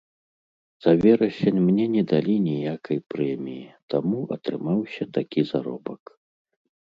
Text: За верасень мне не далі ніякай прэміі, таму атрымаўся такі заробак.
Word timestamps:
За 0.83 0.91
верасень 1.03 1.59
мне 1.65 1.83
не 1.95 2.03
далі 2.11 2.37
ніякай 2.47 2.99
прэміі, 3.13 3.67
таму 3.95 4.19
атрымаўся 4.37 5.03
такі 5.19 5.41
заробак. 5.53 6.03